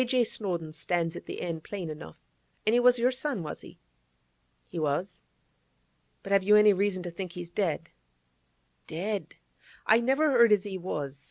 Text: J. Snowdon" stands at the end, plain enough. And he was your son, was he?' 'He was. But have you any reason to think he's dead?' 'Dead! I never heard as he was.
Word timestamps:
J. 0.03 0.23
Snowdon" 0.23 0.73
stands 0.73 1.15
at 1.15 1.27
the 1.27 1.41
end, 1.41 1.63
plain 1.63 1.87
enough. 1.91 2.17
And 2.65 2.73
he 2.73 2.79
was 2.79 2.97
your 2.97 3.11
son, 3.11 3.43
was 3.43 3.61
he?' 3.61 3.77
'He 4.67 4.79
was. 4.79 5.21
But 6.23 6.31
have 6.31 6.41
you 6.41 6.55
any 6.55 6.73
reason 6.73 7.03
to 7.03 7.11
think 7.11 7.33
he's 7.33 7.51
dead?' 7.51 7.89
'Dead! 8.87 9.35
I 9.85 9.99
never 9.99 10.31
heard 10.31 10.51
as 10.51 10.63
he 10.63 10.75
was. 10.75 11.19